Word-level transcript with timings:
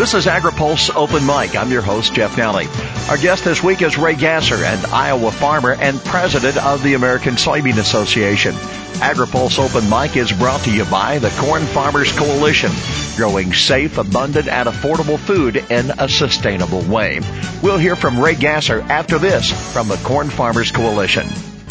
This 0.00 0.14
is 0.14 0.24
AgriPulse 0.24 0.96
Open 0.96 1.26
Mic. 1.26 1.54
I'm 1.54 1.70
your 1.70 1.82
host, 1.82 2.14
Jeff 2.14 2.34
Nalley. 2.36 2.66
Our 3.10 3.18
guest 3.18 3.44
this 3.44 3.62
week 3.62 3.82
is 3.82 3.98
Ray 3.98 4.14
Gaesser, 4.14 4.64
an 4.64 4.90
Iowa 4.90 5.30
farmer 5.30 5.74
and 5.74 6.02
president 6.02 6.56
of 6.56 6.82
the 6.82 6.94
American 6.94 7.34
Soybean 7.34 7.76
Association. 7.76 8.54
AgriPulse 9.02 9.58
Open 9.58 9.90
Mic 9.90 10.16
is 10.16 10.32
brought 10.32 10.62
to 10.62 10.72
you 10.72 10.86
by 10.86 11.18
the 11.18 11.28
Corn 11.38 11.66
Farmers 11.66 12.16
Coalition, 12.16 12.72
growing 13.14 13.52
safe, 13.52 13.98
abundant, 13.98 14.48
and 14.48 14.70
affordable 14.70 15.18
food 15.18 15.58
in 15.70 15.90
a 15.98 16.08
sustainable 16.08 16.80
way. 16.84 17.20
We'll 17.62 17.76
hear 17.76 17.94
from 17.94 18.18
Ray 18.18 18.36
Gaesser 18.36 18.80
after 18.88 19.18
this 19.18 19.52
from 19.74 19.88
the 19.88 19.96
Corn 19.96 20.30
Farmers 20.30 20.72
Coalition. 20.72 21.28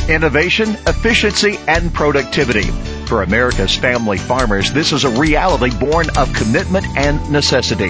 Innovation, 0.09 0.69
efficiency, 0.87 1.59
and 1.67 1.93
productivity. 1.93 2.63
For 3.05 3.21
America's 3.21 3.75
family 3.75 4.17
farmers, 4.17 4.73
this 4.73 4.91
is 4.91 5.03
a 5.03 5.09
reality 5.09 5.69
born 5.77 6.07
of 6.17 6.33
commitment 6.33 6.87
and 6.97 7.31
necessity. 7.31 7.89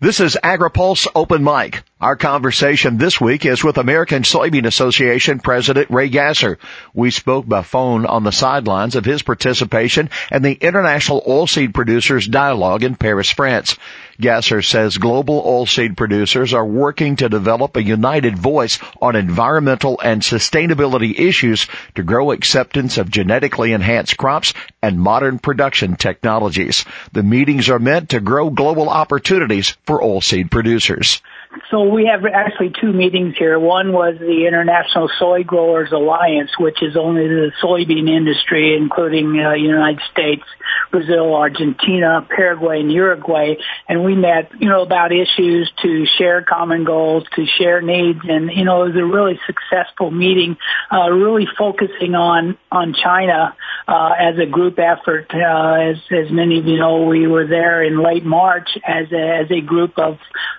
This 0.00 0.20
is 0.20 0.36
AgriPulse 0.42 1.06
Open 1.14 1.44
Mic. 1.44 1.82
Our 1.98 2.14
conversation 2.14 2.98
this 2.98 3.18
week 3.22 3.46
is 3.46 3.64
with 3.64 3.78
American 3.78 4.22
Soybean 4.22 4.66
Association 4.66 5.38
President 5.38 5.90
Ray 5.90 6.10
Gaesser. 6.10 6.58
We 6.92 7.10
spoke 7.10 7.48
by 7.48 7.62
phone 7.62 8.04
on 8.04 8.22
the 8.22 8.32
sidelines 8.32 8.96
of 8.96 9.06
his 9.06 9.22
participation 9.22 10.10
in 10.30 10.42
the 10.42 10.52
International 10.52 11.22
Oilseed 11.26 11.72
Producers 11.72 12.26
Dialogue 12.26 12.82
in 12.82 12.96
Paris, 12.96 13.30
France. 13.30 13.78
Gaesser 14.20 14.62
says 14.62 14.98
global 14.98 15.42
oilseed 15.42 15.96
producers 15.96 16.52
are 16.52 16.66
working 16.66 17.16
to 17.16 17.30
develop 17.30 17.76
a 17.76 17.82
united 17.82 18.36
voice 18.36 18.78
on 19.00 19.16
environmental 19.16 19.98
and 20.02 20.20
sustainability 20.20 21.18
issues 21.18 21.66
to 21.94 22.02
grow 22.02 22.30
acceptance 22.30 22.98
of 22.98 23.10
genetically 23.10 23.72
enhanced 23.72 24.18
crops 24.18 24.52
and 24.82 25.00
modern 25.00 25.38
production 25.38 25.96
technologies. 25.96 26.84
The 27.12 27.22
meetings 27.22 27.70
are 27.70 27.78
meant 27.78 28.10
to 28.10 28.20
grow 28.20 28.50
global 28.50 28.90
opportunities 28.90 29.76
for 29.86 30.00
oilseed 30.00 30.50
producers. 30.50 31.22
So 31.70 31.82
we 31.82 32.06
have 32.06 32.24
actually 32.24 32.72
two 32.80 32.92
meetings 32.92 33.34
here. 33.38 33.58
One 33.58 33.92
was 33.92 34.16
the 34.18 34.46
International 34.46 35.10
Soy 35.18 35.42
Growers 35.42 35.92
Alliance, 35.92 36.50
which 36.58 36.82
is 36.82 36.96
only 36.96 37.26
the 37.26 37.52
soybean 37.62 38.08
industry, 38.08 38.76
including 38.76 39.38
uh, 39.38 39.52
United 39.52 40.00
States, 40.10 40.42
Brazil, 40.90 41.34
Argentina, 41.34 42.26
Paraguay, 42.28 42.80
and 42.80 42.92
Uruguay. 42.92 43.54
And 43.88 44.04
we 44.04 44.14
met, 44.14 44.50
you 44.58 44.68
know, 44.68 44.82
about 44.82 45.12
issues 45.12 45.70
to 45.82 46.06
share 46.18 46.42
common 46.42 46.84
goals, 46.84 47.24
to 47.34 47.46
share 47.46 47.80
needs, 47.80 48.20
and 48.24 48.50
you 48.52 48.64
know, 48.64 48.82
it 48.82 48.94
was 48.94 48.96
a 48.96 49.04
really 49.04 49.38
successful 49.46 50.10
meeting, 50.10 50.56
uh, 50.92 51.10
really 51.10 51.46
focusing 51.58 52.14
on 52.14 52.56
on 52.70 52.94
China 52.94 53.56
uh, 53.88 54.12
as 54.18 54.38
a 54.38 54.46
group 54.46 54.78
effort. 54.78 55.30
Uh, 55.32 55.90
as 55.90 55.96
as 56.10 56.30
many 56.30 56.58
of 56.58 56.66
you 56.66 56.78
know, 56.78 57.04
we 57.04 57.26
were 57.26 57.46
there 57.46 57.82
in 57.82 58.02
late 58.02 58.24
March 58.24 58.68
as 58.84 59.10
a, 59.12 59.40
as 59.44 59.50
a 59.50 59.60
group 59.60 59.98
of 59.98 60.18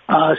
uh, 0.10 0.36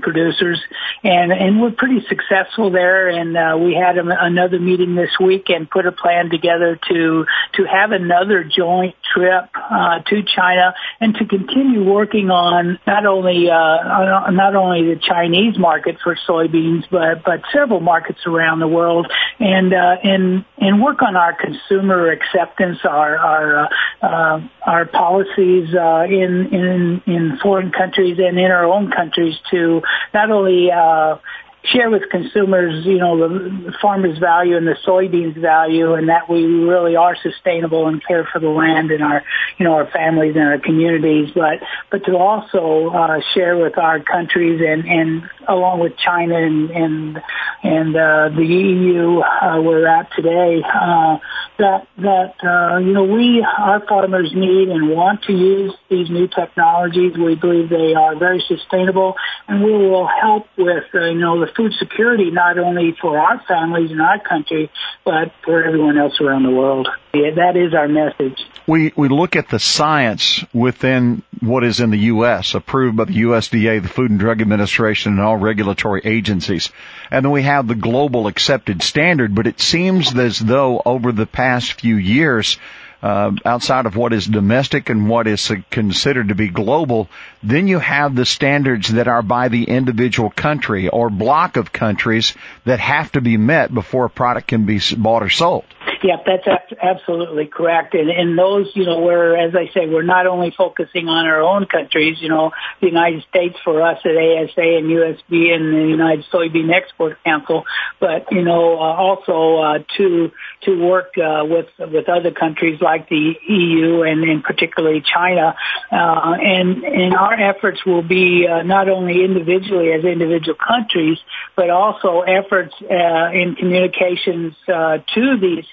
soybean 0.00 0.02
producers, 0.02 0.60
and 1.02 1.32
and 1.32 1.60
we're 1.60 1.72
pretty 1.72 2.04
successful 2.08 2.70
there. 2.70 3.08
And 3.08 3.36
uh, 3.36 3.56
we 3.58 3.74
had 3.74 3.98
a, 3.98 4.24
another 4.24 4.58
meeting 4.58 4.94
this 4.94 5.10
week 5.20 5.48
and 5.48 5.70
put 5.70 5.86
a 5.86 5.92
plan 5.92 6.30
together 6.30 6.78
to 6.88 7.26
to 7.54 7.64
have 7.64 7.92
another 7.92 8.44
joint 8.44 8.94
trip 9.14 9.50
uh, 9.54 10.00
to 10.00 10.22
China 10.22 10.74
and 11.00 11.14
to 11.16 11.24
continue 11.24 11.84
working 11.84 12.30
on 12.30 12.78
not 12.86 13.06
only 13.06 13.48
uh, 13.50 14.30
not 14.30 14.54
only 14.54 14.94
the 14.94 15.00
Chinese 15.00 15.58
market 15.58 15.96
for 16.02 16.16
soybeans, 16.28 16.84
but 16.90 17.22
but 17.24 17.42
several 17.52 17.80
markets 17.80 18.20
around 18.26 18.60
the 18.60 18.68
world, 18.68 19.10
and 19.38 19.72
uh, 19.72 19.96
and 20.02 20.44
and 20.58 20.82
work 20.82 21.02
on 21.02 21.16
our 21.16 21.34
consumer 21.34 22.10
acceptance, 22.10 22.78
our 22.84 23.16
our 23.18 23.64
uh, 23.64 23.68
our 24.02 24.86
policies 24.86 25.74
uh, 25.74 26.04
in 26.04 26.48
in 26.52 27.02
in 27.06 27.38
foreign 27.42 27.70
countries 27.70 28.18
and 28.18 28.38
in 28.38 28.50
our 28.50 28.64
own 28.64 28.90
countries 28.90 29.34
to 29.50 29.82
not 30.14 30.30
only 30.30 30.70
uh, 30.70 31.16
share 31.64 31.90
with 31.90 32.08
consumers, 32.10 32.84
you 32.86 32.98
know, 32.98 33.16
the 33.18 33.72
farmers' 33.80 34.18
value 34.18 34.56
and 34.56 34.66
the 34.66 34.76
soybeans 34.86 35.36
value, 35.40 35.94
and 35.94 36.08
that 36.08 36.28
we 36.28 36.44
really 36.44 36.96
are 36.96 37.16
sustainable 37.22 37.86
and 37.86 38.04
care 38.04 38.28
for 38.32 38.38
the 38.38 38.48
land 38.48 38.90
and 38.90 39.02
our, 39.02 39.22
you 39.58 39.64
know, 39.64 39.74
our 39.74 39.86
families 39.90 40.34
and 40.36 40.44
our 40.44 40.58
communities. 40.58 41.30
But 41.34 41.60
but 41.90 42.04
to 42.06 42.16
also 42.16 42.90
uh, 42.90 43.20
share 43.34 43.56
with 43.56 43.78
our 43.78 44.00
countries 44.00 44.60
and 44.66 44.86
and 44.86 45.22
along 45.48 45.80
with 45.80 45.96
China 45.96 46.36
and 46.36 46.70
and 46.70 47.22
and 47.62 47.96
uh, 47.96 48.30
the 48.34 48.44
EU 48.44 49.20
uh, 49.20 49.60
we're 49.60 49.86
at 49.86 50.10
today. 50.12 50.62
Uh, 50.64 51.18
that 51.60 51.86
that 51.98 52.34
uh, 52.42 52.78
you 52.78 52.92
know 52.92 53.04
we 53.04 53.46
our 53.58 53.84
farmers 53.86 54.32
need 54.34 54.68
and 54.68 54.88
want 54.88 55.22
to 55.24 55.32
use 55.32 55.74
these 55.90 56.08
new 56.08 56.26
technologies. 56.26 57.12
We 57.16 57.34
believe 57.34 57.68
they 57.68 57.94
are 57.94 58.16
very 58.16 58.42
sustainable, 58.48 59.14
and 59.46 59.62
we 59.62 59.72
will 59.72 60.06
help 60.06 60.46
with 60.56 60.84
uh, 60.94 61.04
you 61.04 61.18
know 61.18 61.38
the 61.38 61.49
food 61.56 61.72
security 61.78 62.30
not 62.30 62.58
only 62.58 62.96
for 63.00 63.18
our 63.18 63.42
families 63.46 63.90
in 63.90 64.00
our 64.00 64.18
country, 64.18 64.70
but 65.04 65.32
for 65.44 65.62
everyone 65.62 65.98
else 65.98 66.20
around 66.20 66.44
the 66.44 66.50
world. 66.50 66.88
Yeah, 67.12 67.30
that 67.36 67.56
is 67.56 67.74
our 67.74 67.88
message. 67.88 68.38
We 68.66 68.92
we 68.96 69.08
look 69.08 69.36
at 69.36 69.48
the 69.48 69.58
science 69.58 70.44
within 70.52 71.22
what 71.40 71.64
is 71.64 71.80
in 71.80 71.90
the 71.90 71.98
U.S. 71.98 72.54
approved 72.54 72.96
by 72.96 73.04
the 73.04 73.22
USDA, 73.22 73.82
the 73.82 73.88
Food 73.88 74.10
and 74.10 74.20
Drug 74.20 74.40
Administration, 74.40 75.12
and 75.12 75.20
all 75.20 75.36
regulatory 75.36 76.02
agencies, 76.04 76.70
and 77.10 77.24
then 77.24 77.32
we 77.32 77.42
have 77.42 77.66
the 77.66 77.74
global 77.74 78.26
accepted 78.26 78.82
standard. 78.82 79.34
But 79.34 79.46
it 79.46 79.60
seems 79.60 80.16
as 80.16 80.38
though 80.38 80.80
over 80.84 81.12
the 81.12 81.26
past 81.26 81.80
few 81.80 81.96
years 81.96 82.58
uh, 83.02 83.32
outside 83.44 83.86
of 83.86 83.96
what 83.96 84.12
is 84.12 84.26
domestic 84.26 84.90
and 84.90 85.08
what 85.08 85.26
is 85.26 85.50
considered 85.70 86.28
to 86.28 86.34
be 86.34 86.48
global, 86.48 87.08
then 87.42 87.66
you 87.66 87.78
have 87.78 88.14
the 88.14 88.26
standards 88.26 88.88
that 88.88 89.08
are 89.08 89.22
by 89.22 89.48
the 89.48 89.64
individual 89.64 90.30
country 90.30 90.88
or 90.88 91.10
block 91.10 91.56
of 91.56 91.72
countries 91.72 92.34
that 92.64 92.80
have 92.80 93.12
to 93.12 93.20
be 93.20 93.36
met 93.36 93.72
before 93.72 94.04
a 94.04 94.10
product 94.10 94.48
can 94.48 94.66
be 94.66 94.80
bought 94.96 95.22
or 95.22 95.30
sold. 95.30 95.64
Yep, 96.02 96.24
that's 96.24 96.72
absolutely 96.82 97.46
correct. 97.46 97.94
And 97.94 98.38
those, 98.38 98.70
you 98.74 98.86
know, 98.86 99.00
where, 99.00 99.36
as 99.36 99.54
I 99.54 99.70
say, 99.74 99.86
we're 99.86 100.02
not 100.02 100.26
only 100.26 100.50
focusing 100.56 101.08
on 101.08 101.26
our 101.26 101.42
own 101.42 101.66
countries, 101.66 102.16
you 102.20 102.30
know, 102.30 102.52
the 102.80 102.86
United 102.86 103.22
States 103.28 103.56
for 103.62 103.82
us 103.82 103.98
at 104.04 104.12
ASA 104.12 104.60
and 104.60 104.86
USB 104.86 105.52
and 105.52 105.74
the 105.74 105.88
United 105.90 106.24
Soybean 106.32 106.72
Export 106.72 107.22
Council, 107.22 107.64
but, 108.00 108.32
you 108.32 108.42
know, 108.42 108.78
uh, 108.78 108.96
also 108.96 109.58
uh, 109.58 109.78
to 109.98 110.30
to 110.62 110.82
work 110.82 111.12
uh, 111.18 111.44
with 111.44 111.66
with 111.78 112.08
other 112.08 112.30
countries 112.30 112.80
like 112.80 113.08
the 113.10 113.34
EU 113.48 114.02
and, 114.02 114.24
and 114.24 114.42
particularly 114.42 115.02
China. 115.02 115.54
Uh, 115.92 116.32
and 116.40 116.82
and 116.82 117.14
our 117.14 117.34
efforts 117.34 117.84
will 117.84 118.02
be 118.02 118.46
uh, 118.50 118.62
not 118.62 118.88
only 118.88 119.22
individually 119.22 119.92
as 119.92 120.04
individual 120.04 120.56
countries, 120.56 121.18
but 121.56 121.68
also 121.68 122.20
efforts 122.20 122.74
uh, 122.82 123.30
in 123.32 123.54
communications 123.58 124.54
uh, 124.66 124.98
to 125.14 125.36
these 125.38 125.66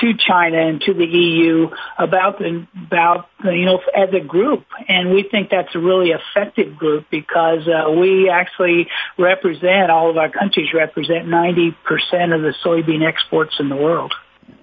to 0.00 0.12
China 0.14 0.58
and 0.58 0.80
to 0.80 0.92
the 0.92 1.04
EU 1.04 1.70
about 1.98 2.38
the, 2.38 2.66
about 2.86 3.28
you 3.44 3.64
know 3.64 3.80
as 3.96 4.08
a 4.12 4.20
group, 4.20 4.64
and 4.88 5.12
we 5.12 5.22
think 5.22 5.50
that's 5.50 5.74
a 5.74 5.78
really 5.78 6.10
effective 6.10 6.76
group 6.76 7.06
because 7.10 7.68
uh, 7.68 7.90
we 7.90 8.28
actually 8.28 8.88
represent 9.18 9.90
all 9.90 10.10
of 10.10 10.16
our 10.16 10.30
countries 10.30 10.68
represent 10.74 11.26
90% 11.26 11.74
of 12.34 12.42
the 12.42 12.54
soybean 12.64 13.06
exports 13.06 13.54
in 13.60 13.68
the 13.68 13.76
world. 13.76 14.12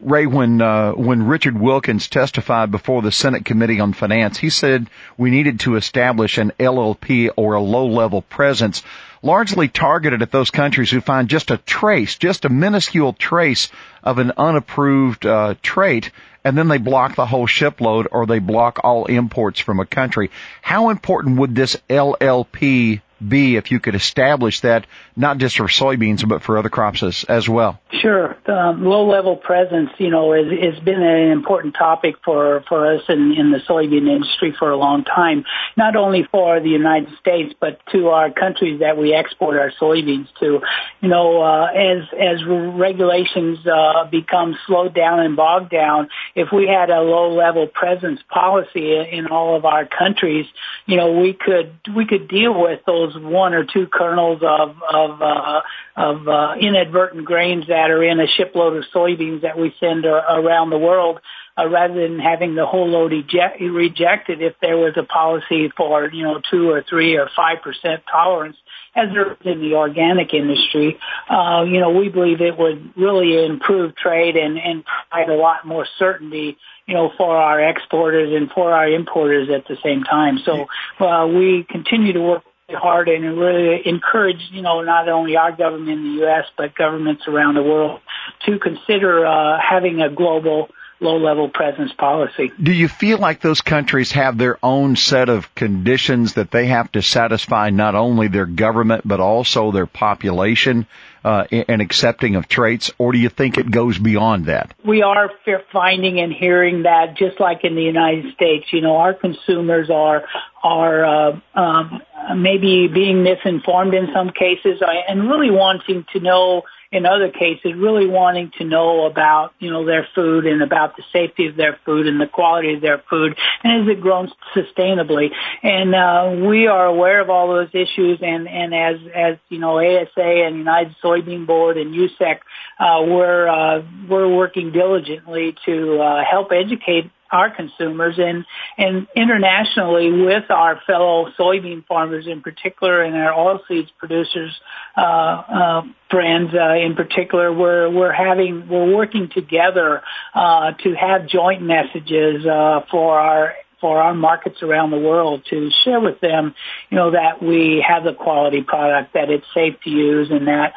Ray, 0.01 0.25
when 0.25 0.61
uh, 0.61 0.93
when 0.93 1.27
Richard 1.27 1.59
Wilkins 1.59 2.07
testified 2.07 2.71
before 2.71 3.01
the 3.01 3.11
Senate 3.11 3.45
Committee 3.45 3.79
on 3.79 3.93
Finance, 3.93 4.37
he 4.37 4.49
said 4.49 4.89
we 5.17 5.29
needed 5.29 5.61
to 5.61 5.75
establish 5.75 6.37
an 6.37 6.51
LLP 6.59 7.29
or 7.35 7.53
a 7.53 7.61
low-level 7.61 8.23
presence 8.23 8.83
largely 9.23 9.67
targeted 9.67 10.21
at 10.21 10.31
those 10.31 10.49
countries 10.49 10.89
who 10.89 11.01
find 11.01 11.29
just 11.29 11.51
a 11.51 11.57
trace, 11.57 12.17
just 12.17 12.45
a 12.45 12.49
minuscule 12.49 13.13
trace 13.13 13.69
of 14.03 14.17
an 14.17 14.31
unapproved 14.37 15.25
uh, 15.25 15.53
trait, 15.61 16.11
and 16.43 16.57
then 16.57 16.67
they 16.67 16.79
block 16.79 17.15
the 17.15 17.25
whole 17.25 17.47
shipload 17.47 18.07
or 18.11 18.25
they 18.25 18.39
block 18.39 18.79
all 18.83 19.05
imports 19.05 19.59
from 19.59 19.79
a 19.79 19.85
country. 19.85 20.31
How 20.61 20.89
important 20.89 21.37
would 21.37 21.53
this 21.53 21.77
LLP 21.89 23.01
be 23.27 23.55
if 23.55 23.71
you 23.71 23.79
could 23.79 23.95
establish 23.95 24.61
that 24.61 24.85
not 25.15 25.37
just 25.37 25.57
for 25.57 25.65
soybeans 25.65 26.27
but 26.27 26.43
for 26.43 26.57
other 26.57 26.69
crops 26.69 27.03
as, 27.03 27.23
as 27.25 27.47
well? 27.47 27.79
Sure. 28.01 28.35
Um, 28.47 28.83
low 28.83 29.07
level 29.07 29.35
presence, 29.35 29.91
you 29.97 30.09
know, 30.09 30.33
has, 30.33 30.79
been 30.81 31.01
an 31.01 31.31
important 31.31 31.75
topic 31.75 32.15
for, 32.25 32.63
for 32.67 32.95
us 32.95 33.01
in, 33.07 33.33
in 33.37 33.51
the 33.51 33.59
soybean 33.69 34.09
industry 34.09 34.55
for 34.57 34.71
a 34.71 34.77
long 34.77 35.03
time, 35.03 35.45
not 35.77 35.95
only 35.95 36.23
for 36.31 36.59
the 36.59 36.69
United 36.69 37.09
States, 37.19 37.53
but 37.59 37.79
to 37.91 38.07
our 38.07 38.31
countries 38.31 38.79
that 38.79 38.97
we 38.97 39.13
export 39.13 39.57
our 39.57 39.71
soybeans 39.79 40.27
to. 40.39 40.61
You 41.01 41.09
know, 41.09 41.41
uh, 41.41 41.67
as, 41.67 42.07
as 42.13 42.43
regulations, 42.47 43.59
uh, 43.67 44.05
become 44.09 44.57
slowed 44.65 44.95
down 44.95 45.19
and 45.19 45.35
bogged 45.35 45.69
down, 45.69 46.09
if 46.33 46.47
we 46.51 46.67
had 46.67 46.89
a 46.89 47.01
low 47.01 47.35
level 47.35 47.67
presence 47.67 48.21
policy 48.29 48.97
in 49.11 49.27
all 49.27 49.55
of 49.55 49.65
our 49.65 49.85
countries, 49.85 50.45
you 50.85 50.97
know, 50.97 51.19
we 51.19 51.33
could, 51.33 51.73
we 51.95 52.05
could 52.05 52.27
deal 52.27 52.59
with 52.59 52.79
those 52.85 53.10
one 53.15 53.53
or 53.53 53.65
two 53.65 53.87
kernels 53.87 54.41
of, 54.41 54.75
of, 54.91 55.21
uh, 55.21 55.61
of 55.95 56.27
uh, 56.27 56.55
inadvertent 56.59 57.25
grains 57.25 57.67
that 57.67 57.89
are 57.89 58.03
in 58.03 58.19
a 58.19 58.27
shipload 58.27 58.77
of 58.77 58.83
soybeans 58.93 59.41
that 59.41 59.57
we 59.57 59.73
send 59.79 60.05
uh, 60.05 60.21
around 60.29 60.69
the 60.69 60.77
world, 60.77 61.19
uh, 61.57 61.67
rather 61.67 62.07
than 62.07 62.19
having 62.19 62.55
the 62.55 62.65
whole 62.65 62.87
load 62.87 63.13
eject- 63.13 63.59
rejected 63.59 64.41
if 64.41 64.53
there 64.61 64.77
was 64.77 64.93
a 64.97 65.03
policy 65.03 65.71
for 65.75 66.09
you 66.11 66.23
know 66.23 66.41
two 66.49 66.69
or 66.69 66.83
three 66.87 67.17
or 67.17 67.29
five 67.35 67.61
percent 67.61 68.01
tolerance, 68.09 68.57
as 68.95 69.09
there 69.13 69.33
is 69.33 69.37
in 69.45 69.61
the 69.61 69.75
organic 69.75 70.33
industry. 70.33 70.97
Uh, 71.29 71.63
you 71.67 71.79
know, 71.79 71.91
we 71.91 72.09
believe 72.09 72.41
it 72.41 72.57
would 72.57 72.93
really 72.95 73.45
improve 73.45 73.95
trade 73.95 74.37
and, 74.37 74.57
and 74.57 74.83
provide 74.85 75.29
a 75.29 75.35
lot 75.35 75.65
more 75.65 75.85
certainty 75.97 76.57
you 76.91 76.97
know, 76.97 77.11
for 77.17 77.37
our 77.37 77.61
exporters 77.69 78.33
and 78.35 78.51
for 78.51 78.73
our 78.73 78.87
importers 78.87 79.49
at 79.49 79.65
the 79.67 79.77
same 79.81 80.03
time. 80.03 80.39
So 80.43 80.67
uh, 80.99 81.25
we 81.25 81.65
continue 81.69 82.11
to 82.11 82.21
work 82.21 82.43
hard 82.73 83.07
and 83.07 83.37
really 83.37 83.81
encourage, 83.85 84.49
you 84.51 84.61
know, 84.61 84.81
not 84.81 85.09
only 85.09 85.35
our 85.35 85.51
government 85.51 85.89
in 85.89 86.03
the 86.03 86.19
U.S., 86.21 86.45
but 86.57 86.75
governments 86.75 87.23
around 87.27 87.55
the 87.55 87.63
world 87.63 88.01
to 88.45 88.59
consider 88.59 89.25
uh, 89.25 89.59
having 89.59 90.01
a 90.01 90.09
global 90.09 90.69
low 91.01 91.17
level 91.17 91.49
presence 91.49 91.91
policy. 91.93 92.51
Do 92.61 92.71
you 92.71 92.87
feel 92.87 93.17
like 93.17 93.41
those 93.41 93.61
countries 93.61 94.11
have 94.11 94.37
their 94.37 94.63
own 94.63 94.95
set 94.95 95.29
of 95.29 95.53
conditions 95.55 96.35
that 96.35 96.51
they 96.51 96.67
have 96.67 96.91
to 96.91 97.01
satisfy 97.01 97.71
not 97.71 97.95
only 97.95 98.27
their 98.27 98.45
government 98.45 99.01
but 99.05 99.19
also 99.19 99.71
their 99.71 99.87
population 99.87 100.85
uh, 101.23 101.45
in 101.51 101.81
accepting 101.81 102.35
of 102.35 102.47
traits, 102.47 102.91
or 102.97 103.11
do 103.11 103.19
you 103.19 103.29
think 103.29 103.57
it 103.57 103.69
goes 103.69 103.97
beyond 103.99 104.47
that? 104.47 104.73
We 104.83 105.03
are 105.03 105.29
finding 105.71 106.19
and 106.19 106.33
hearing 106.33 106.83
that 106.83 107.15
just 107.15 107.39
like 107.39 107.63
in 107.63 107.75
the 107.75 107.83
United 107.83 108.33
States, 108.33 108.65
you 108.71 108.81
know, 108.81 108.97
our 108.97 109.13
consumers 109.13 109.89
are 109.89 110.23
are 110.63 111.05
uh, 111.05 111.39
um, 111.55 112.01
maybe 112.35 112.87
being 112.87 113.23
misinformed 113.23 113.93
in 113.93 114.07
some 114.13 114.29
cases 114.29 114.81
uh, 114.81 114.91
and 115.07 115.29
really 115.29 115.51
wanting 115.51 116.05
to 116.13 116.19
know 116.19 116.63
in 116.91 117.05
other 117.05 117.29
cases 117.29 117.71
really 117.77 118.05
wanting 118.05 118.51
to 118.57 118.65
know 118.65 119.05
about, 119.05 119.53
you 119.59 119.71
know, 119.71 119.85
their 119.85 120.07
food 120.13 120.45
and 120.45 120.61
about 120.61 120.97
the 120.97 121.03
safety 121.13 121.47
of 121.47 121.55
their 121.55 121.79
food 121.85 122.05
and 122.05 122.19
the 122.19 122.27
quality 122.27 122.73
of 122.73 122.81
their 122.81 123.01
food 123.09 123.37
and 123.63 123.83
is 123.83 123.97
it 123.97 124.01
grown 124.01 124.29
sustainably. 124.53 125.29
And, 125.63 125.95
uh, 125.95 126.45
we 126.47 126.67
are 126.67 126.85
aware 126.85 127.21
of 127.21 127.29
all 127.29 127.47
those 127.47 127.69
issues 127.73 128.19
and, 128.21 128.47
and 128.47 128.75
as, 128.75 128.97
as, 129.15 129.37
you 129.47 129.59
know, 129.59 129.79
ASA 129.79 130.21
and 130.21 130.57
United 130.57 130.95
Soybean 131.01 131.47
Board 131.47 131.77
and 131.77 131.95
USSEC, 131.95 132.39
uh, 132.79 133.03
we're, 133.07 133.47
uh, 133.47 133.83
we're 134.09 134.27
working 134.27 134.73
diligently 134.73 135.55
to, 135.65 136.01
uh, 136.01 136.23
help 136.29 136.51
educate 136.51 137.09
our 137.31 137.49
consumers 137.49 138.15
and 138.17 138.45
and 138.77 139.07
internationally 139.15 140.11
with 140.11 140.49
our 140.49 140.79
fellow 140.85 141.27
soybean 141.39 141.85
farmers 141.85 142.27
in 142.27 142.41
particular 142.41 143.01
and 143.01 143.15
our 143.15 143.31
oilseeds 143.33 143.89
producers 143.97 144.59
uh, 144.97 145.01
uh, 145.01 145.81
friends 146.09 146.51
uh, 146.53 146.73
in 146.73 146.95
particular 146.95 147.51
we're 147.53 147.89
we're 147.89 148.13
having 148.13 148.67
we're 148.67 148.93
working 148.95 149.29
together 149.33 150.01
uh, 150.33 150.71
to 150.83 150.93
have 150.93 151.27
joint 151.27 151.61
messages 151.61 152.45
uh, 152.45 152.81
for 152.89 153.19
our 153.19 153.53
for 153.81 153.99
our 153.99 154.13
markets 154.13 154.61
around 154.61 154.91
the 154.91 154.99
world 154.99 155.43
to 155.49 155.71
share 155.83 155.99
with 155.99 156.21
them, 156.21 156.53
you 156.91 156.97
know, 156.97 157.11
that 157.11 157.41
we 157.41 157.83
have 157.85 158.03
the 158.03 158.13
quality 158.13 158.61
product, 158.61 159.15
that 159.15 159.31
it's 159.31 159.45
safe 159.55 159.73
to 159.83 159.89
use, 159.89 160.29
and 160.29 160.47
that 160.47 160.73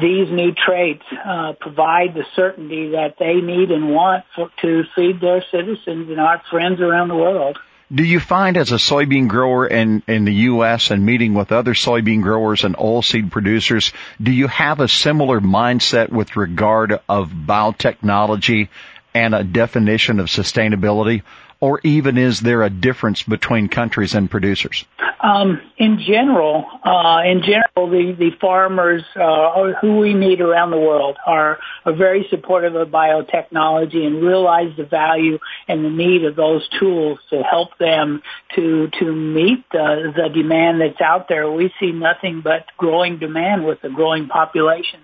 these 0.00 0.30
new 0.30 0.52
traits 0.52 1.04
uh, 1.24 1.54
provide 1.60 2.14
the 2.14 2.24
certainty 2.34 2.90
that 2.90 3.14
they 3.18 3.34
need 3.34 3.70
and 3.70 3.90
want 3.90 4.24
for, 4.34 4.50
to 4.62 4.84
feed 4.94 5.20
their 5.20 5.44
citizens 5.50 6.08
and 6.08 6.20
our 6.20 6.42
friends 6.50 6.80
around 6.80 7.08
the 7.08 7.16
world. 7.16 7.58
Do 7.90 8.04
you 8.04 8.20
find 8.20 8.58
as 8.58 8.70
a 8.70 8.76
soybean 8.76 9.28
grower 9.28 9.66
in, 9.66 10.02
in 10.06 10.26
the 10.26 10.34
U.S. 10.34 10.90
and 10.90 11.06
meeting 11.06 11.32
with 11.32 11.52
other 11.52 11.72
soybean 11.72 12.22
growers 12.22 12.64
and 12.64 12.76
oilseed 12.76 13.30
producers, 13.30 13.92
do 14.22 14.30
you 14.30 14.46
have 14.46 14.80
a 14.80 14.88
similar 14.88 15.40
mindset 15.40 16.10
with 16.10 16.36
regard 16.36 17.00
of 17.08 17.30
biotechnology 17.30 18.68
and 19.14 19.34
a 19.34 19.42
definition 19.42 20.20
of 20.20 20.26
sustainability? 20.26 21.22
Or 21.60 21.80
even 21.82 22.18
is 22.18 22.40
there 22.40 22.62
a 22.62 22.70
difference 22.70 23.24
between 23.24 23.68
countries 23.68 24.14
and 24.14 24.30
producers? 24.30 24.84
Um, 25.20 25.60
in 25.76 25.98
general, 25.98 26.64
uh, 26.84 27.22
in 27.26 27.42
general, 27.42 27.90
the, 27.90 28.14
the 28.16 28.30
farmers 28.40 29.02
uh, 29.16 29.72
who 29.80 29.98
we 29.98 30.14
meet 30.14 30.40
around 30.40 30.70
the 30.70 30.78
world 30.78 31.16
are, 31.26 31.58
are 31.84 31.92
very 31.92 32.26
supportive 32.30 32.76
of 32.76 32.88
biotechnology 32.88 34.06
and 34.06 34.22
realize 34.22 34.76
the 34.76 34.84
value 34.84 35.40
and 35.66 35.84
the 35.84 35.90
need 35.90 36.24
of 36.24 36.36
those 36.36 36.68
tools 36.78 37.18
to 37.30 37.42
help 37.42 37.76
them 37.78 38.22
to 38.54 38.88
to 39.00 39.12
meet 39.12 39.64
the, 39.72 40.12
the 40.14 40.28
demand 40.32 40.80
that's 40.80 41.00
out 41.00 41.28
there. 41.28 41.50
We 41.50 41.72
see 41.80 41.90
nothing 41.90 42.40
but 42.42 42.66
growing 42.76 43.18
demand 43.18 43.66
with 43.66 43.82
the 43.82 43.88
growing 43.88 44.28
population. 44.28 45.00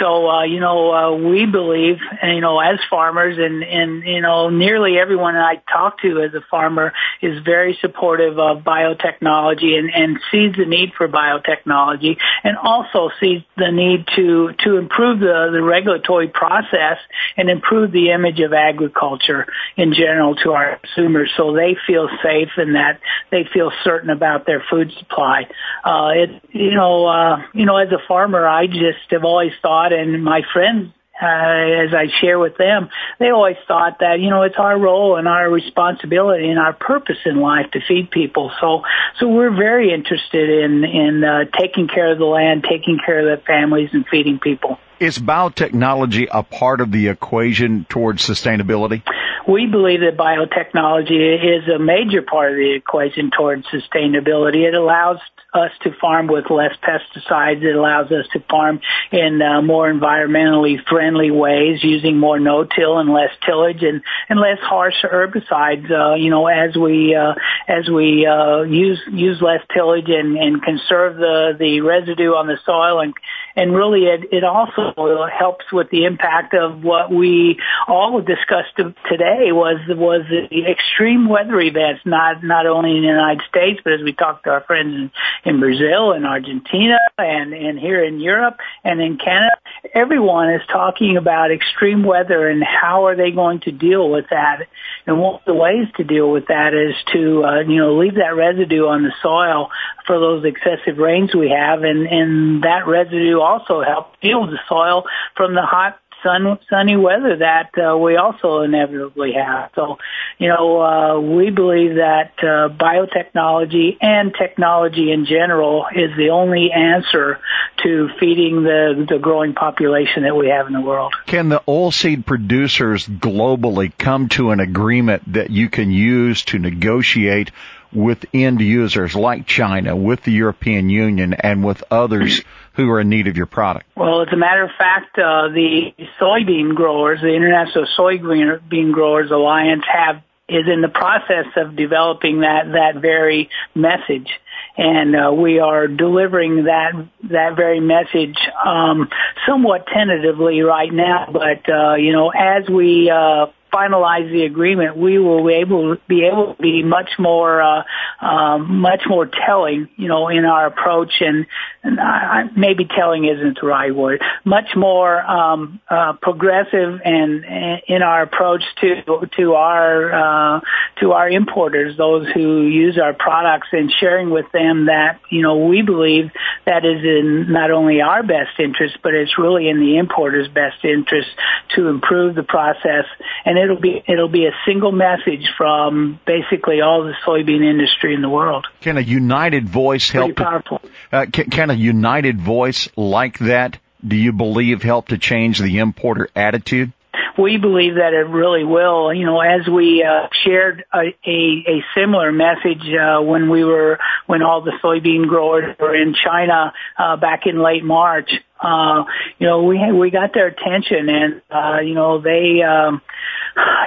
So, 0.00 0.28
uh, 0.28 0.42
you 0.42 0.58
know, 0.58 0.92
uh, 0.92 1.16
we 1.16 1.46
believe, 1.46 1.98
you 2.24 2.40
know, 2.40 2.58
as 2.58 2.80
farmers 2.90 3.36
and, 3.38 3.62
and, 3.62 4.02
you 4.02 4.20
know, 4.20 4.50
nearly 4.50 4.98
everyone 4.98 5.36
I 5.36 5.62
talk 5.72 5.83
to 6.02 6.22
as 6.22 6.34
a 6.34 6.44
farmer 6.50 6.92
is 7.22 7.42
very 7.44 7.78
supportive 7.80 8.38
of 8.38 8.58
biotechnology 8.58 9.78
and, 9.78 9.90
and 9.94 10.20
sees 10.30 10.54
the 10.56 10.66
need 10.66 10.92
for 10.96 11.08
biotechnology 11.08 12.16
and 12.42 12.56
also 12.56 13.10
sees 13.20 13.42
the 13.56 13.70
need 13.70 14.06
to, 14.16 14.52
to 14.64 14.76
improve 14.76 15.20
the, 15.20 15.50
the 15.52 15.62
regulatory 15.62 16.28
process 16.28 16.98
and 17.36 17.48
improve 17.48 17.92
the 17.92 18.10
image 18.10 18.40
of 18.40 18.52
agriculture 18.52 19.46
in 19.76 19.92
general 19.92 20.34
to 20.36 20.52
our 20.52 20.78
consumers 20.78 21.30
so 21.36 21.52
they 21.54 21.76
feel 21.86 22.08
safe 22.22 22.50
and 22.56 22.74
that 22.74 23.00
they 23.30 23.44
feel 23.52 23.72
certain 23.82 24.10
about 24.10 24.46
their 24.46 24.64
food 24.70 24.92
supply. 24.98 25.42
Uh, 25.84 26.10
it, 26.14 26.30
you 26.50 26.74
know, 26.74 27.06
uh, 27.06 27.42
you 27.52 27.66
know, 27.66 27.76
as 27.76 27.90
a 27.92 27.98
farmer, 28.06 28.46
I 28.46 28.66
just 28.66 29.10
have 29.10 29.24
always 29.24 29.52
thought, 29.62 29.92
and 29.92 30.22
my 30.22 30.42
friends, 30.52 30.92
uh, 31.20 31.26
as 31.26 31.94
I 31.94 32.06
share 32.20 32.38
with 32.38 32.56
them, 32.56 32.88
they 33.18 33.30
always 33.30 33.56
thought 33.68 33.98
that 34.00 34.18
you 34.20 34.30
know 34.30 34.42
it's 34.42 34.56
our 34.58 34.78
role 34.78 35.16
and 35.16 35.28
our 35.28 35.48
responsibility 35.48 36.48
and 36.48 36.58
our 36.58 36.72
purpose 36.72 37.18
in 37.24 37.40
life 37.40 37.70
to 37.72 37.80
feed 37.86 38.10
people. 38.10 38.50
So, 38.60 38.82
so 39.20 39.28
we're 39.28 39.54
very 39.54 39.92
interested 39.94 40.64
in 40.64 40.84
in 40.84 41.22
uh, 41.22 41.44
taking 41.56 41.86
care 41.86 42.10
of 42.10 42.18
the 42.18 42.24
land, 42.24 42.64
taking 42.68 42.98
care 43.04 43.20
of 43.20 43.38
the 43.38 43.44
families, 43.44 43.90
and 43.92 44.04
feeding 44.10 44.40
people. 44.40 44.78
Is 44.98 45.18
biotechnology 45.18 46.28
a 46.30 46.42
part 46.42 46.80
of 46.80 46.90
the 46.90 47.08
equation 47.08 47.84
towards 47.88 48.26
sustainability? 48.26 49.02
We 49.46 49.66
believe 49.66 50.00
that 50.00 50.16
biotechnology 50.16 51.58
is 51.58 51.68
a 51.68 51.78
major 51.78 52.22
part 52.22 52.52
of 52.52 52.56
the 52.56 52.74
equation 52.74 53.30
towards 53.30 53.66
sustainability. 53.66 54.66
It 54.66 54.74
allows 54.74 55.18
us 55.52 55.70
to 55.82 55.92
farm 56.00 56.26
with 56.26 56.50
less 56.50 56.74
pesticides. 56.82 57.62
It 57.62 57.76
allows 57.76 58.10
us 58.10 58.26
to 58.32 58.40
farm 58.48 58.80
in 59.12 59.40
uh, 59.42 59.60
more 59.62 59.92
environmentally 59.92 60.78
friendly 60.88 61.03
ways, 61.30 61.82
using 61.82 62.18
more 62.18 62.38
no-till 62.38 62.98
and 62.98 63.12
less 63.12 63.30
tillage 63.44 63.82
and, 63.82 64.02
and 64.28 64.40
less 64.40 64.58
harsh 64.60 64.94
herbicides. 65.02 65.90
Uh, 65.90 66.14
you 66.14 66.30
know, 66.30 66.46
as 66.46 66.76
we 66.76 67.14
uh, 67.14 67.34
as 67.68 67.88
we 67.88 68.26
uh, 68.26 68.62
use 68.62 69.00
use 69.10 69.40
less 69.40 69.60
tillage 69.74 70.08
and, 70.08 70.36
and 70.36 70.62
conserve 70.62 71.16
the 71.16 71.56
the 71.58 71.80
residue 71.80 72.32
on 72.32 72.46
the 72.46 72.58
soil 72.64 73.00
and 73.00 73.14
and 73.56 73.74
really 73.74 74.04
it, 74.04 74.32
it 74.32 74.44
also 74.44 74.92
helps 75.26 75.64
with 75.72 75.90
the 75.90 76.04
impact 76.04 76.54
of 76.54 76.82
what 76.82 77.10
we 77.10 77.58
all 77.86 78.20
discussed 78.20 78.76
today 78.76 79.52
was 79.52 79.78
was 79.88 80.22
the 80.28 80.70
extreme 80.70 81.28
weather 81.28 81.60
events 81.60 82.00
not 82.04 82.42
not 82.42 82.66
only 82.66 82.96
in 82.96 83.02
the 83.02 83.08
United 83.08 83.42
States 83.48 83.80
but 83.84 83.92
as 83.92 84.00
we 84.02 84.12
talked 84.12 84.44
to 84.44 84.50
our 84.50 84.62
friends 84.62 84.94
in, 84.94 85.10
in 85.44 85.60
Brazil 85.60 86.12
and 86.12 86.26
Argentina 86.26 86.98
and 87.18 87.52
and 87.52 87.78
here 87.78 88.04
in 88.04 88.20
Europe 88.20 88.58
and 88.82 89.00
in 89.00 89.16
Canada 89.16 89.56
everyone 89.94 90.50
is 90.50 90.62
talking 90.70 90.93
about 91.16 91.50
extreme 91.50 92.04
weather 92.04 92.48
and 92.48 92.62
how 92.62 93.06
are 93.06 93.16
they 93.16 93.30
going 93.30 93.60
to 93.60 93.72
deal 93.72 94.10
with 94.10 94.26
that. 94.30 94.66
And 95.06 95.20
one 95.20 95.34
of 95.34 95.44
the 95.44 95.54
ways 95.54 95.88
to 95.96 96.04
deal 96.04 96.30
with 96.30 96.46
that 96.46 96.72
is 96.74 96.94
to 97.12 97.44
uh, 97.44 97.60
you 97.60 97.78
know 97.78 97.96
leave 97.98 98.14
that 98.14 98.34
residue 98.36 98.86
on 98.86 99.02
the 99.02 99.12
soil 99.22 99.70
for 100.06 100.18
those 100.18 100.44
excessive 100.44 100.98
rains 100.98 101.34
we 101.34 101.50
have. 101.50 101.82
And 101.82 102.06
and 102.06 102.62
that 102.62 102.86
residue 102.86 103.40
also 103.40 103.82
help 103.82 104.14
shield 104.22 104.50
the 104.50 104.60
soil 104.68 105.04
from 105.36 105.54
the 105.54 105.62
hot 105.62 105.98
sun, 106.24 106.58
sunny 106.68 106.96
weather 106.96 107.36
that 107.36 107.70
uh, 107.78 107.96
we 107.96 108.16
also 108.16 108.62
inevitably 108.62 109.32
have. 109.34 109.70
So, 109.74 109.98
you 110.38 110.48
know, 110.48 110.80
uh, 110.80 111.20
we 111.20 111.50
believe 111.50 111.96
that 111.96 112.32
uh, 112.38 112.68
biotechnology 112.74 113.98
and 114.00 114.34
technology 114.36 115.12
in 115.12 115.26
general 115.26 115.86
is 115.94 116.10
the 116.16 116.30
only 116.30 116.70
answer 116.72 117.38
to 117.82 118.08
feeding 118.18 118.62
the 118.62 119.06
the 119.08 119.18
growing 119.18 119.54
population 119.54 120.22
that 120.24 120.34
we 120.34 120.48
have 120.48 120.66
in 120.66 120.72
the 120.72 120.80
world. 120.80 121.14
Can 121.26 121.48
the 121.48 121.62
oilseed 121.68 122.26
producers 122.26 123.06
globally 123.06 123.92
come 123.96 124.28
to 124.30 124.50
an 124.50 124.60
agreement 124.60 125.34
that 125.34 125.50
you 125.50 125.68
can 125.68 125.90
use 125.90 126.44
to 126.46 126.58
negotiate 126.58 127.50
with 127.94 128.24
end 128.34 128.60
users 128.60 129.14
like 129.14 129.46
China, 129.46 129.96
with 129.96 130.22
the 130.22 130.32
European 130.32 130.90
Union, 130.90 131.34
and 131.34 131.64
with 131.64 131.82
others 131.90 132.42
who 132.74 132.90
are 132.90 133.00
in 133.00 133.08
need 133.08 133.28
of 133.28 133.36
your 133.36 133.46
product? 133.46 133.86
Well, 133.96 134.22
as 134.22 134.28
a 134.32 134.36
matter 134.36 134.64
of 134.64 134.70
fact, 134.76 135.18
uh, 135.18 135.48
the 135.48 135.94
soybean 136.20 136.74
growers, 136.74 137.20
the 137.20 137.34
International 137.34 137.86
Soybean 137.96 138.92
Growers 138.92 139.30
Alliance, 139.30 139.84
have 139.92 140.22
is 140.46 140.64
in 140.70 140.82
the 140.82 140.88
process 140.88 141.46
of 141.56 141.74
developing 141.74 142.40
that 142.40 142.64
that 142.72 143.00
very 143.00 143.48
message 143.74 144.28
and 144.76 145.14
uh, 145.14 145.32
we 145.32 145.60
are 145.60 145.86
delivering 145.86 146.64
that 146.64 146.92
that 147.30 147.56
very 147.56 147.80
message 147.80 148.36
um, 148.64 149.08
somewhat 149.46 149.86
tentatively 149.86 150.62
right 150.62 150.92
now. 150.92 151.28
But 151.32 151.68
uh, 151.72 151.94
you 151.94 152.12
know, 152.12 152.30
as 152.30 152.68
we 152.68 153.10
uh, 153.10 153.46
finalize 153.74 154.30
the 154.30 154.44
agreement, 154.44 154.96
we 154.96 155.18
will 155.18 155.44
be 155.44 155.54
able 155.54 155.96
be 156.08 156.24
able 156.24 156.54
to 156.54 156.62
be 156.62 156.82
much 156.82 157.10
more 157.18 157.60
uh, 157.60 157.82
uh, 158.20 158.58
much 158.58 159.02
more 159.06 159.28
telling, 159.46 159.88
you 159.96 160.08
know, 160.08 160.28
in 160.28 160.44
our 160.44 160.66
approach 160.66 161.12
and, 161.20 161.46
and 161.82 162.00
I, 162.00 162.44
maybe 162.56 162.86
telling 162.86 163.24
isn't 163.24 163.58
the 163.60 163.66
right 163.66 163.94
word. 163.94 164.22
Much 164.44 164.76
more 164.76 165.20
um, 165.20 165.80
uh, 165.88 166.14
progressive 166.22 167.00
and, 167.04 167.44
and 167.44 167.82
in 167.88 168.02
our 168.02 168.22
approach 168.22 168.62
to 168.80 169.28
to 169.36 169.54
our 169.54 170.12
uh, 170.12 170.60
to 171.00 171.12
our 171.12 171.28
importers, 171.28 171.96
those 171.96 172.28
who 172.32 172.62
use 172.62 172.98
our 172.98 173.12
products, 173.12 173.68
and 173.72 173.92
sharing 174.00 174.30
with 174.30 174.46
them 174.52 174.86
that 174.86 175.20
you 175.30 175.42
know 175.42 175.66
we 175.66 175.82
believe 175.82 176.30
that 176.66 176.84
is 176.84 177.04
in 177.04 177.52
not 177.52 177.70
only 177.70 178.00
our 178.00 178.22
best 178.22 178.58
interest, 178.58 178.98
but 179.02 179.14
it's 179.14 179.36
really 179.38 179.68
in 179.68 179.80
the 179.80 179.98
importer's 179.98 180.48
best 180.48 180.84
interest 180.84 181.28
to 181.74 181.88
improve 181.88 182.34
the 182.34 182.42
process 182.42 183.04
and 183.44 183.58
it'll 183.64 183.80
be 183.80 184.02
it'll 184.06 184.28
be 184.28 184.46
a 184.46 184.54
single 184.66 184.92
message 184.92 185.48
from 185.56 186.20
basically 186.26 186.80
all 186.80 187.04
the 187.04 187.14
soybean 187.26 187.64
industry 187.68 188.14
in 188.14 188.22
the 188.22 188.28
world. 188.28 188.66
Can 188.80 188.96
a 188.96 189.00
united 189.00 189.68
voice 189.68 190.10
help? 190.10 190.36
Pretty 190.36 190.44
powerful. 190.44 190.80
Uh, 191.10 191.26
can, 191.32 191.50
can 191.50 191.70
a 191.70 191.74
united 191.74 192.40
voice 192.40 192.88
like 192.96 193.38
that? 193.40 193.78
Do 194.06 194.16
you 194.16 194.32
believe 194.32 194.82
help 194.82 195.08
to 195.08 195.18
change 195.18 195.58
the 195.58 195.78
importer 195.78 196.28
attitude? 196.36 196.92
We 197.38 197.56
believe 197.58 197.94
that 197.96 198.12
it 198.12 198.28
really 198.28 198.64
will. 198.64 199.12
You 199.12 199.26
know, 199.26 199.40
as 199.40 199.66
we 199.66 200.02
uh, 200.04 200.28
shared 200.44 200.84
a, 200.92 201.14
a, 201.26 201.64
a 201.66 201.84
similar 201.96 202.32
message 202.32 202.82
uh, 202.94 203.20
when 203.22 203.50
we 203.50 203.64
were 203.64 203.98
when 204.26 204.42
all 204.42 204.62
the 204.62 204.72
soybean 204.82 205.26
growers 205.26 205.76
were 205.78 205.94
in 205.94 206.14
China 206.14 206.72
uh, 206.98 207.16
back 207.16 207.46
in 207.46 207.62
late 207.62 207.84
March. 207.84 208.30
Uh, 208.60 209.04
you 209.38 209.46
know, 209.46 209.64
we 209.64 209.78
we 209.92 210.10
got 210.10 210.32
their 210.32 210.46
attention, 210.46 211.08
and 211.08 211.42
uh, 211.50 211.80
you 211.80 211.94
know 211.94 212.20
they. 212.20 212.62
Um, 212.62 213.02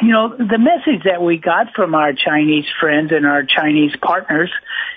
you 0.01 0.13
know, 0.13 0.29
the 0.29 0.57
message 0.57 1.03
that 1.03 1.21
we 1.21 1.37
got 1.37 1.73
from 1.75 1.93
our 1.93 2.13
Chinese 2.13 2.65
friends 2.79 3.11
and 3.11 3.25
our 3.25 3.43
Chinese 3.43 3.91
partners 4.01 4.49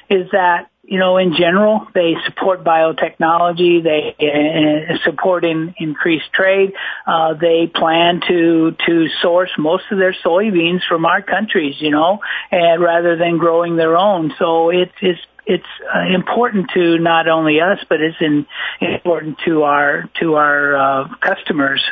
is 0.09 0.30
that 0.30 0.69
you 0.90 0.99
know, 0.99 1.18
in 1.18 1.35
general, 1.38 1.87
they 1.94 2.16
support 2.26 2.64
biotechnology. 2.64 3.80
They 3.80 4.16
uh, 4.18 4.99
support 5.04 5.44
in, 5.44 5.73
increased 5.78 6.32
trade. 6.32 6.73
Uh, 7.06 7.35
they 7.35 7.70
plan 7.73 8.20
to 8.26 8.75
to 8.87 9.06
source 9.23 9.50
most 9.56 9.85
of 9.92 9.99
their 9.99 10.16
soybeans 10.25 10.80
from 10.88 11.06
our 11.06 11.23
countries, 11.23 11.76
you 11.78 11.90
know, 11.90 12.18
and 12.50 12.82
rather 12.82 13.16
than 13.16 13.38
growing 13.38 13.76
their 13.76 13.97
own. 13.97 14.35
So 14.37 14.70
it's 14.70 14.92
it's 15.00 15.20
it's 15.47 15.64
uh, 15.94 16.12
important 16.12 16.70
to 16.75 16.99
not 16.99 17.28
only 17.28 17.61
us, 17.61 17.78
but 17.88 18.00
it's 18.00 18.20
in, 18.20 18.44
important 18.80 19.38
to 19.47 19.62
our 19.62 20.11
to 20.18 20.35
our 20.35 20.76
uh, 20.76 21.09
customers 21.20 21.82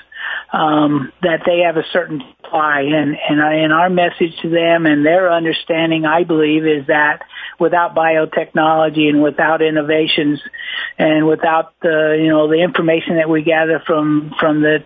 um, 0.52 1.12
that 1.22 1.42
they 1.46 1.60
have 1.60 1.76
a 1.76 1.84
certain 1.92 2.20
supply, 2.42 2.80
and 2.80 3.16
and, 3.28 3.40
and 3.40 3.72
our 3.72 3.90
message 3.90 4.36
to 4.42 4.48
them 4.48 4.86
and 4.86 5.06
their 5.06 5.32
understanding, 5.32 6.04
I 6.04 6.24
believe, 6.24 6.66
is 6.66 6.88
that 6.88 7.22
without 7.58 7.94
biotechnology 7.94 9.08
and 9.08 9.22
without 9.22 9.62
innovations, 9.62 10.40
and 10.98 11.26
without 11.26 11.74
the 11.80 12.18
you 12.20 12.28
know 12.28 12.48
the 12.48 12.62
information 12.62 13.16
that 13.16 13.28
we 13.28 13.42
gather 13.42 13.82
from 13.86 14.32
from 14.38 14.62
the 14.62 14.78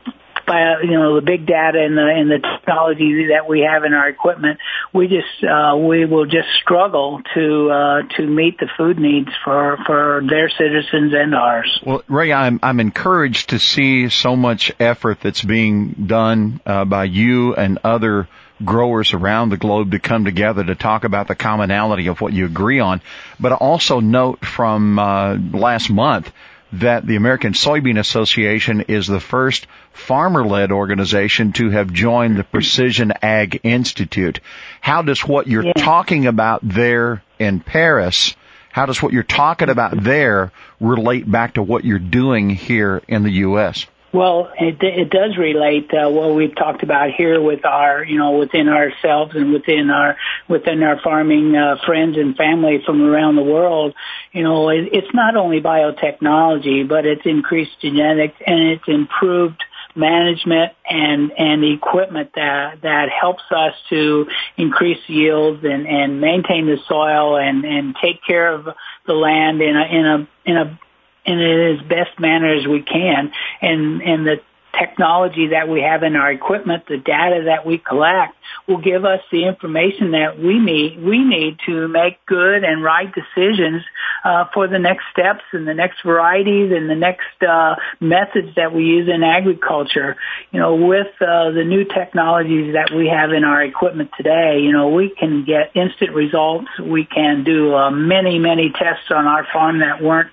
by 0.46 0.80
you 0.82 0.92
know 0.92 1.16
the 1.16 1.24
big 1.24 1.46
data 1.46 1.80
and 1.80 1.96
the 1.96 2.02
and 2.02 2.30
the 2.30 2.38
technology 2.38 3.28
that 3.30 3.48
we 3.48 3.60
have 3.60 3.84
in 3.84 3.94
our 3.94 4.08
equipment, 4.08 4.58
we 4.92 5.08
just 5.08 5.44
uh, 5.44 5.76
we 5.76 6.04
will 6.04 6.26
just 6.26 6.48
struggle 6.62 7.20
to 7.34 7.70
uh, 7.70 8.02
to 8.16 8.26
meet 8.26 8.58
the 8.58 8.68
food 8.76 8.98
needs 8.98 9.30
for 9.44 9.78
for 9.86 10.22
their 10.28 10.48
citizens 10.50 11.12
and 11.14 11.34
ours. 11.34 11.80
Well, 11.84 12.02
Ray, 12.08 12.32
I'm 12.32 12.60
I'm 12.62 12.80
encouraged 12.80 13.50
to 13.50 13.58
see 13.58 14.08
so 14.08 14.36
much 14.36 14.72
effort 14.78 15.20
that's 15.20 15.42
being 15.42 16.06
done 16.06 16.60
uh, 16.66 16.84
by 16.84 17.04
you 17.04 17.54
and 17.54 17.78
other 17.84 18.28
growers 18.64 19.12
around 19.12 19.50
the 19.50 19.56
globe 19.56 19.90
to 19.90 19.98
come 19.98 20.24
together 20.24 20.64
to 20.64 20.74
talk 20.74 21.04
about 21.04 21.26
the 21.28 21.34
commonality 21.34 22.06
of 22.06 22.20
what 22.20 22.32
you 22.32 22.46
agree 22.46 22.80
on. 22.80 23.00
But 23.40 23.52
also 23.52 24.00
note 24.00 24.44
from 24.44 24.98
uh, 24.98 25.36
last 25.52 25.90
month 25.90 26.30
that 26.72 27.06
the 27.06 27.16
American 27.16 27.52
Soybean 27.52 27.98
Association 27.98 28.82
is 28.82 29.06
the 29.06 29.20
first 29.20 29.66
farmer-led 29.92 30.72
organization 30.72 31.52
to 31.52 31.70
have 31.70 31.92
joined 31.92 32.36
the 32.36 32.44
Precision 32.44 33.12
Ag 33.22 33.60
Institute. 33.62 34.40
How 34.80 35.02
does 35.02 35.20
what 35.20 35.46
you're 35.46 35.66
yeah. 35.66 35.72
talking 35.74 36.26
about 36.26 36.60
there 36.62 37.22
in 37.38 37.60
Paris, 37.60 38.34
how 38.70 38.86
does 38.86 39.02
what 39.02 39.12
you're 39.12 39.22
talking 39.22 39.68
about 39.68 40.02
there 40.02 40.50
relate 40.80 41.30
back 41.30 41.54
to 41.54 41.62
what 41.62 41.84
you're 41.84 41.98
doing 41.98 42.48
here 42.48 43.02
in 43.06 43.22
the 43.22 43.30
U.S.? 43.30 43.86
Well, 44.12 44.50
it, 44.60 44.76
it 44.82 45.08
does 45.08 45.38
relate 45.38 45.90
uh, 45.94 46.10
what 46.10 46.34
we've 46.34 46.54
talked 46.54 46.82
about 46.82 47.12
here 47.16 47.40
with 47.40 47.64
our, 47.64 48.04
you 48.04 48.18
know, 48.18 48.32
within 48.32 48.68
ourselves 48.68 49.34
and 49.34 49.52
within 49.54 49.88
our 49.88 50.18
within 50.48 50.82
our 50.82 51.00
farming 51.00 51.56
uh, 51.56 51.76
friends 51.86 52.18
and 52.18 52.36
family 52.36 52.82
from 52.84 53.00
around 53.00 53.36
the 53.36 53.42
world. 53.42 53.94
You 54.32 54.42
know, 54.42 54.68
it, 54.68 54.90
it's 54.92 55.14
not 55.14 55.36
only 55.36 55.62
biotechnology, 55.62 56.86
but 56.86 57.06
it's 57.06 57.22
increased 57.24 57.80
genetics 57.80 58.36
and 58.46 58.60
it's 58.72 58.84
improved 58.86 59.62
management 59.94 60.72
and 60.88 61.32
and 61.38 61.64
equipment 61.64 62.32
that 62.34 62.82
that 62.82 63.08
helps 63.08 63.42
us 63.50 63.74
to 63.88 64.26
increase 64.58 65.00
yields 65.06 65.64
and 65.64 65.86
and 65.86 66.20
maintain 66.20 66.66
the 66.66 66.76
soil 66.86 67.36
and 67.36 67.64
and 67.64 67.94
take 68.02 68.22
care 68.26 68.52
of 68.52 68.68
the 69.06 69.12
land 69.14 69.60
in 69.62 69.76
a 69.76 69.84
in 69.84 70.06
a 70.06 70.28
in 70.44 70.56
a 70.56 70.80
in 71.24 71.40
as 71.40 71.86
best 71.88 72.18
manner 72.18 72.54
as 72.54 72.66
we 72.66 72.82
can. 72.82 73.32
And, 73.60 74.02
and 74.02 74.26
the 74.26 74.40
technology 74.78 75.48
that 75.48 75.68
we 75.68 75.82
have 75.82 76.02
in 76.02 76.16
our 76.16 76.32
equipment, 76.32 76.84
the 76.88 76.96
data 76.96 77.42
that 77.46 77.66
we 77.66 77.78
collect, 77.78 78.34
will 78.66 78.80
give 78.80 79.04
us 79.04 79.20
the 79.30 79.46
information 79.46 80.12
that 80.12 80.38
we 80.38 80.58
need 80.58 81.02
we 81.02 81.24
need 81.24 81.58
to 81.66 81.88
make 81.88 82.24
good 82.26 82.64
and 82.64 82.82
right 82.82 83.12
decisions 83.12 83.82
uh, 84.24 84.44
for 84.54 84.68
the 84.68 84.78
next 84.78 85.04
steps 85.10 85.42
and 85.52 85.66
the 85.66 85.74
next 85.74 86.02
varieties 86.04 86.70
and 86.72 86.88
the 86.88 86.94
next 86.94 87.42
uh, 87.46 87.74
methods 88.00 88.54
that 88.56 88.72
we 88.72 88.84
use 88.84 89.08
in 89.12 89.22
agriculture. 89.22 90.16
You 90.52 90.60
know, 90.60 90.74
with 90.76 91.08
uh, 91.20 91.50
the 91.50 91.64
new 91.64 91.84
technologies 91.84 92.74
that 92.74 92.94
we 92.94 93.08
have 93.08 93.32
in 93.32 93.44
our 93.44 93.62
equipment 93.62 94.10
today, 94.16 94.60
you 94.62 94.72
know, 94.72 94.88
we 94.88 95.10
can 95.10 95.44
get 95.44 95.74
instant 95.74 96.12
results. 96.14 96.68
We 96.80 97.04
can 97.04 97.44
do 97.44 97.74
uh, 97.74 97.90
many 97.90 98.38
many 98.38 98.70
tests 98.70 99.10
on 99.10 99.26
our 99.26 99.46
farm 99.52 99.80
that 99.80 100.02
weren't 100.02 100.30